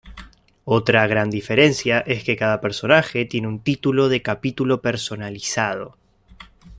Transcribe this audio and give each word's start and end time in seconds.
Otra 0.65 1.05
gran 1.05 1.29
diferencia 1.29 1.99
es 1.99 2.23
que 2.23 2.35
cada 2.35 2.59
personaje 2.59 3.25
tiene 3.25 3.47
un 3.47 3.59
título 3.59 4.09
de 4.09 4.23
capítulo 4.23 4.81
personalizado. 4.81 5.95